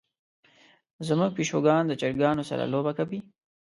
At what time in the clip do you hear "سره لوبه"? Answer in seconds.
2.49-2.91